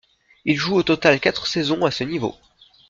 Il 0.45 0.55
joue 0.55 0.73
au 0.77 0.81
total 0.81 1.19
quatre 1.19 1.45
saisons 1.45 1.85
à 1.85 1.91
ce 1.91 2.03
niveau. 2.03 2.33